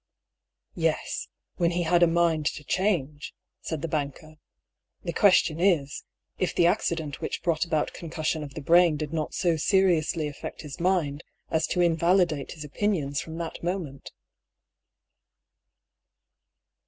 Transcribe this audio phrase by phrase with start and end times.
[0.89, 1.27] "Yes—
[1.57, 4.37] when he had a mind to change," said the banker."
[5.03, 6.03] The question is,
[6.39, 10.63] if the accident which brought about concussion of the brain did not so seriously affect
[10.63, 14.09] his mind as to invalidate his opinions from that mo ment."